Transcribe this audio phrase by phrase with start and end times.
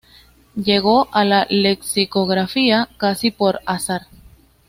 [0.55, 4.07] Llegó a la lexicografía casi por azar.